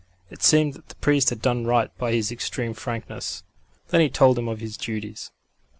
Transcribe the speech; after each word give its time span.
It 0.31 0.41
seemed 0.41 0.73
that 0.73 0.87
the 0.89 0.95
priest 0.95 1.29
had 1.29 1.43
done 1.43 1.67
right 1.67 1.95
by 1.99 2.11
his 2.11 2.31
extreme 2.31 2.73
frankness. 2.73 3.43
Then 3.89 4.01
he 4.01 4.09
told 4.09 4.39
him 4.39 4.47
of 4.47 4.59
his 4.59 4.75
duties. 4.75 5.29